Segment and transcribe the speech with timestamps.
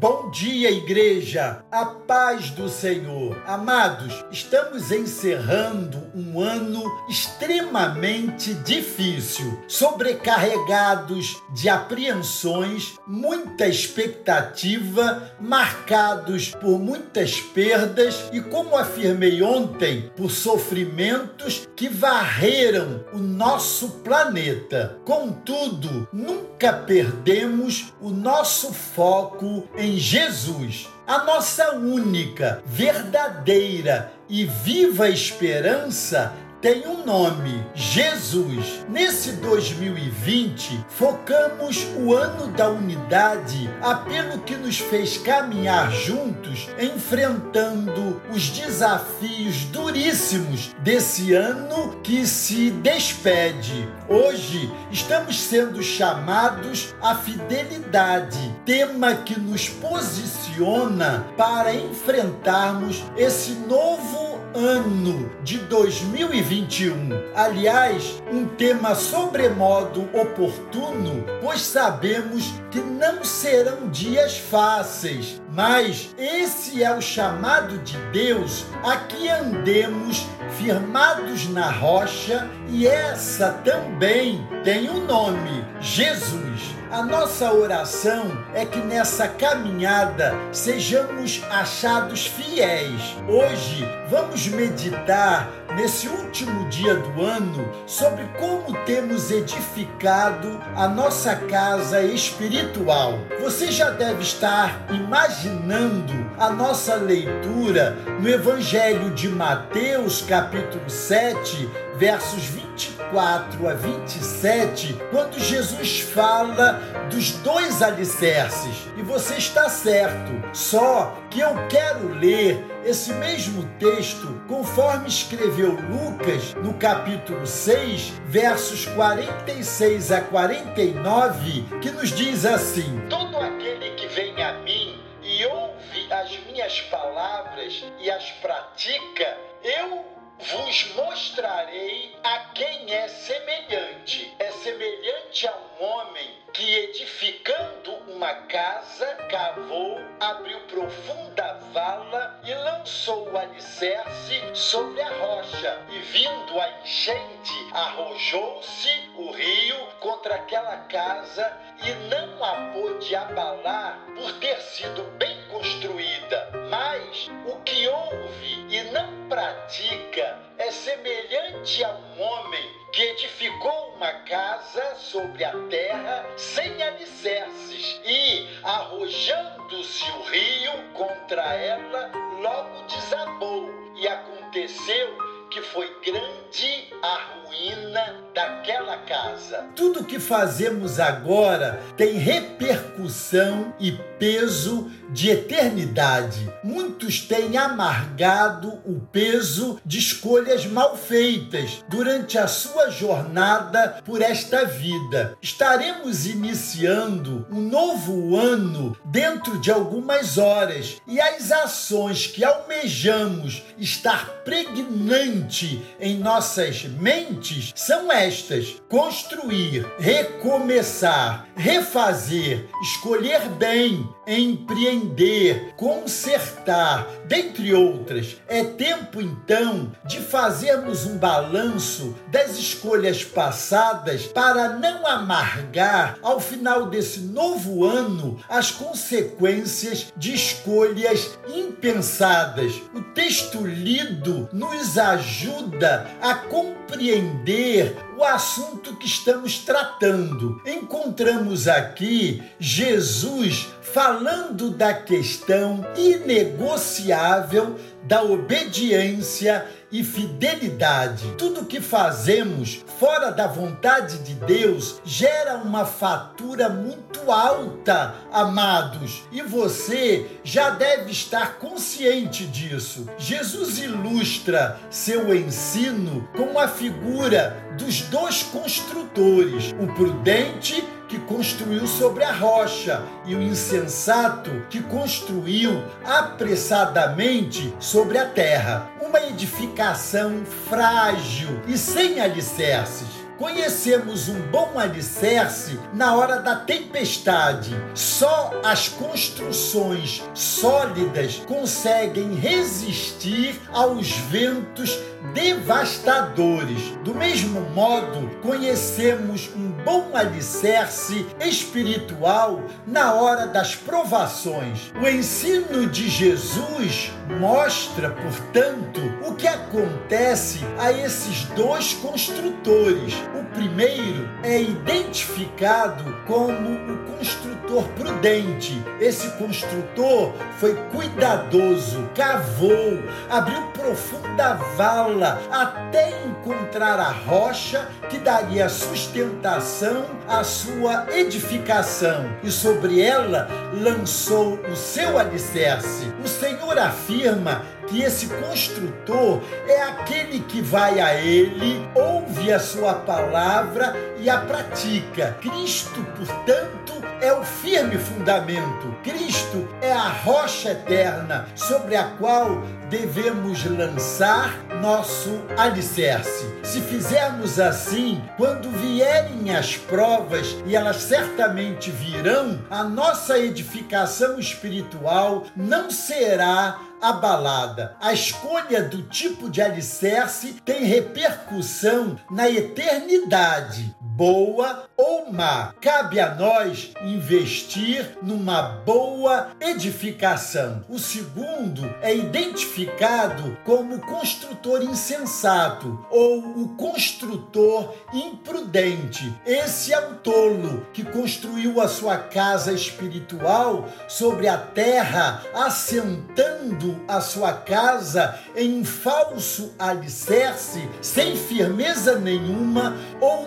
[0.00, 1.64] Bom dia, igreja!
[1.72, 3.36] A paz do Senhor.
[3.44, 17.40] Amados, estamos encerrando um ano extremamente difícil, sobrecarregados de apreensões, muita expectativa, marcados por muitas
[17.40, 24.96] perdas e, como afirmei ontem, por sofrimentos que varreram o nosso planeta.
[25.04, 35.08] Contudo, nunca perdemos o nosso foco em em Jesus, a nossa única, verdadeira e viva
[35.08, 38.84] esperança tem um nome: Jesus.
[38.88, 48.48] Nesse 2020, focamos o ano da unidade apelo que nos fez caminhar juntos, enfrentando os
[48.50, 53.88] desafios duríssimos desse ano que se despede.
[54.08, 65.30] Hoje estamos sendo chamados à fidelidade, tema que nos posiciona para enfrentarmos esse novo ano
[65.42, 67.10] de 2021.
[67.34, 76.94] Aliás, um tema sobremodo oportuno, pois sabemos que não serão dias fáceis, mas esse é
[76.94, 80.24] o chamado de Deus a que andemos
[80.56, 86.78] firmados na rocha e essa também tem o um nome: Jesus.
[86.92, 93.16] A nossa oração é que nessa caminhada sejamos achados fiéis.
[93.28, 102.02] Hoje vamos meditar nesse último dia do ano sobre como temos edificado a nossa casa
[102.02, 103.20] espiritual.
[103.40, 112.44] Você já deve estar imaginando a nossa leitura no Evangelho de Mateus, capítulo 7, versos
[112.44, 116.74] 24 a 27, quando Jesus fala
[117.10, 118.86] dos dois alicerces.
[118.96, 126.54] E você está certo, só que eu quero ler esse mesmo texto conforme escreveu Lucas
[126.54, 134.40] no capítulo 6, versos 46 a 49, que nos diz assim: Todo aquele que vem
[134.40, 142.92] a mim e ouve as minhas palavras e as pratica, eu vos mostrarei a quem
[142.92, 144.34] é semelhante.
[144.38, 153.30] É semelhante a um homem que, edificando uma casa, cavou, abriu profunda vala e lançou
[153.30, 155.86] o alicerce sobre a rocha.
[155.90, 164.04] E vindo a enchente, arrojou-se o rio contra aquela casa e não a pôde abalar
[164.14, 166.50] por ter sido bem construída.
[166.70, 168.57] Mas o que ouve e
[168.98, 176.82] não pratica é semelhante a um homem que edificou uma casa sobre a terra sem
[176.82, 182.10] alicerces e, arrojando-se o rio contra ela,
[182.40, 183.68] logo desabou.
[183.94, 185.18] E aconteceu
[185.50, 187.14] que foi grande a
[187.44, 189.64] ruína daquela casa.
[189.74, 196.52] Tudo que fazemos agora tem repercussão e peso de eternidade.
[196.62, 204.64] Muitos têm amargado o peso de escolhas mal feitas durante a sua jornada por esta
[204.64, 205.36] vida.
[205.40, 214.28] Estaremos iniciando um novo ano dentro de algumas horas e as ações que almejamos estar
[214.44, 228.36] pregnante em nossas mentes são estas: construir, recomeçar, refazer, escolher bem, empreender, consertar, dentre outras.
[228.46, 236.86] É tempo então de fazermos um balanço das escolhas passadas para não amargar ao final
[236.86, 242.74] desse novo ano as consequências de escolhas impensadas.
[242.94, 250.60] O texto lido nos ajuda a compreender o assunto que estamos tratando.
[250.66, 261.34] Encontramos aqui Jesus falando da questão inegociável da obediência e fidelidade.
[261.36, 269.40] Tudo que fazemos fora da vontade de Deus gera uma fatura muito alta, amados, e
[269.42, 273.06] você já deve estar consciente disso.
[273.18, 282.22] Jesus ilustra seu ensino com a figura dos dois construtores, o prudente que construiu sobre
[282.22, 288.90] a rocha, e o insensato que construiu apressadamente sobre a terra.
[289.00, 293.27] Uma edificação frágil e sem alicerces.
[293.38, 297.74] Conhecemos um bom alicerce na hora da tempestade.
[297.94, 304.98] Só as construções sólidas conseguem resistir aos ventos
[305.32, 306.82] devastadores.
[307.04, 314.92] Do mesmo modo, conhecemos um bom alicerce espiritual na hora das provações.
[315.00, 323.14] O ensino de Jesus mostra, portanto, o que acontece a esses dois construtores.
[323.34, 328.82] O primeiro é identificado como o construtor prudente.
[329.00, 340.04] Esse construtor foi cuidadoso, cavou, abriu profunda vala até encontrar a rocha que daria sustentação
[340.26, 346.12] à sua edificação e sobre ela lançou o seu alicerce.
[346.24, 352.94] O Senhor afirma que esse construtor é aquele que vai a ele, ouve a sua
[352.94, 355.36] palavra e a pratica.
[355.40, 358.94] Cristo, portanto, é o firme fundamento.
[359.02, 366.46] Cristo é a rocha eterna sobre a qual devemos lançar nosso alicerce.
[366.62, 375.44] Se fizermos assim, quando vierem as provas, e elas certamente virão, a nossa edificação espiritual
[375.56, 377.96] não será abalada.
[378.00, 385.72] A escolha do tipo de alicerce tem repercussão na eternidade, boa ou má.
[385.80, 390.84] Cabe a nós investir numa boa edificação.
[390.88, 399.32] O segundo é identificado como construtor insensato ou o construtor imprudente.
[399.46, 407.20] Esse é o tolo que construiu a sua casa espiritual sobre a terra, assentando a
[407.20, 413.46] sua casa em um falso alicerce, sem firmeza nenhuma ou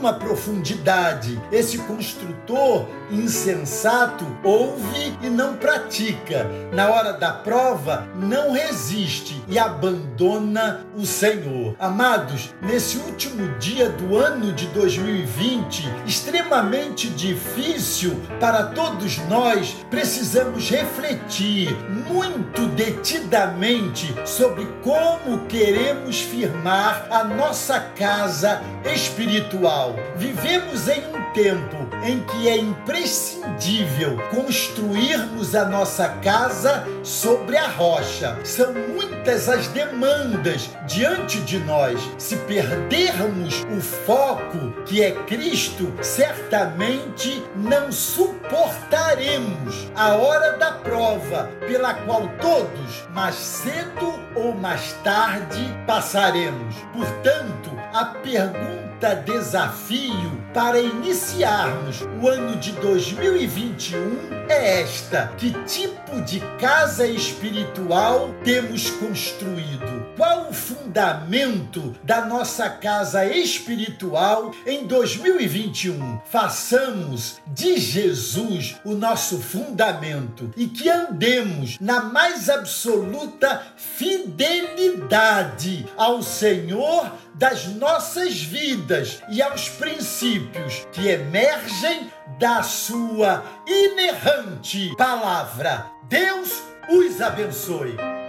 [0.00, 1.40] nenhuma profundidade.
[1.52, 6.46] Esse construtor insensato ouve e não pratica.
[6.72, 11.76] Na hora da prova, não resiste e abandona o Senhor.
[11.78, 21.76] Amados, nesse último dia do ano de 2020, extremamente difícil para todos nós, precisamos refletir
[22.08, 29.89] muito detidamente sobre como queremos firmar a nossa casa espiritual.
[30.16, 38.38] Vivemos em um tempo em que é imprescindível construirmos a nossa casa sobre a rocha.
[38.44, 42.00] São muitas as demandas diante de nós.
[42.18, 51.94] Se perdermos o foco que é Cristo, certamente não suportaremos a hora da prova pela
[51.94, 56.74] qual todos, mais cedo ou mais tarde, passaremos.
[56.92, 66.40] Portanto, a pergunta desafio para iniciarmos o ano de 2021 é esta: que tipo de
[66.58, 70.10] casa espiritual temos construído?
[70.16, 76.20] Qual o fundamento da nossa casa espiritual em 2021?
[76.26, 87.10] Façamos de Jesus o nosso fundamento e que andemos na mais absoluta fidelidade ao Senhor
[87.34, 88.89] das nossas vidas
[89.28, 95.86] e aos princípios que emergem da sua inerrante palavra.
[96.08, 98.19] Deus os abençoe.